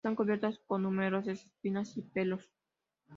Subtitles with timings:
[0.03, 2.49] Están cubiertas con numerosas espinas y pelos.